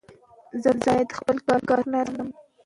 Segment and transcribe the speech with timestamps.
[0.61, 2.23] مامورین په خپلو دندو ګمارل کیږي.